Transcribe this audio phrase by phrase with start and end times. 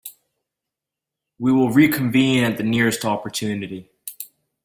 [1.37, 3.91] We will reconvene at the nearest opportunity.